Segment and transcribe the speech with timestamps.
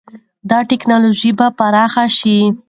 [0.49, 2.37] دا ټکنالوژي به پراخه شي.